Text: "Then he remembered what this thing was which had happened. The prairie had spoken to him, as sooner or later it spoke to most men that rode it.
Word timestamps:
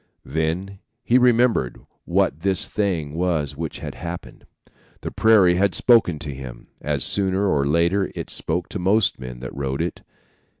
"Then 0.25 0.79
he 1.03 1.19
remembered 1.19 1.79
what 2.05 2.39
this 2.39 2.67
thing 2.67 3.13
was 3.13 3.55
which 3.55 3.77
had 3.77 3.93
happened. 3.93 4.47
The 5.01 5.11
prairie 5.11 5.53
had 5.57 5.75
spoken 5.75 6.17
to 6.17 6.33
him, 6.33 6.69
as 6.81 7.03
sooner 7.03 7.47
or 7.47 7.67
later 7.67 8.11
it 8.15 8.31
spoke 8.31 8.67
to 8.69 8.79
most 8.79 9.19
men 9.19 9.41
that 9.41 9.53
rode 9.55 9.79
it. 9.83 10.01